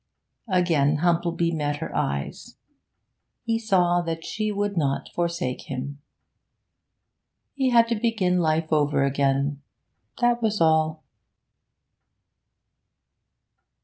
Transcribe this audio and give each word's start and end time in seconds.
Again 0.49 0.95
Humplebee 1.03 1.53
met 1.53 1.75
her 1.75 1.95
eyes. 1.95 2.55
He 3.43 3.59
saw 3.59 4.01
that 4.01 4.25
she 4.25 4.51
would 4.51 4.75
not 4.75 5.09
forsake 5.13 5.69
him. 5.69 6.01
He 7.53 7.69
had 7.69 7.87
to 7.89 7.95
begin 7.95 8.39
life 8.39 8.73
over 8.73 9.03
again 9.03 9.61
that 10.19 10.41
was 10.41 10.59
all. 10.59 11.03